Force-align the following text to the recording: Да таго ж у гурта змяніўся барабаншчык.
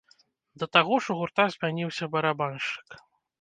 Да 0.61 0.67
таго 0.77 0.97
ж 1.07 1.15
у 1.15 1.17
гурта 1.19 1.45
змяніўся 1.57 2.09
барабаншчык. 2.17 2.89